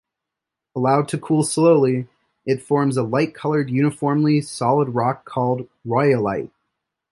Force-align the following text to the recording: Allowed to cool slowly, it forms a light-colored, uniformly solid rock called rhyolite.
Allowed 0.75 1.07
to 1.09 1.19
cool 1.19 1.43
slowly, 1.43 2.07
it 2.43 2.59
forms 2.63 2.97
a 2.97 3.03
light-colored, 3.03 3.69
uniformly 3.69 4.41
solid 4.41 4.95
rock 4.95 5.25
called 5.25 5.69
rhyolite. 5.85 6.49